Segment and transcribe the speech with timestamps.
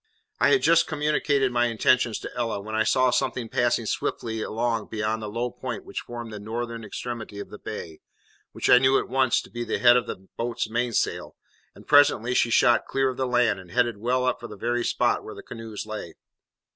[0.39, 4.87] I had just communicated my intentions to Ella, when I saw something passing swiftly along
[4.87, 7.99] beyond the low point which formed the northern extremity of the bay,
[8.51, 11.35] which I knew at once to be the head of the boat's mainsail,
[11.75, 14.83] and presently she shot clear of the land, and headed well up for the very
[14.83, 16.15] spot where the canoes lay.